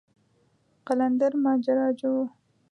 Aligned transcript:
قلندر 0.87 1.33
ماجراجو 1.43 2.11
و. 2.21 2.21